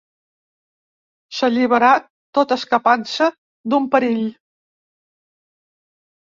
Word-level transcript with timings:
S'alliberà, 1.39 1.89
tot 2.37 2.53
escapant-se 2.55 3.27
d'un 3.75 3.87
perill. 3.97 4.25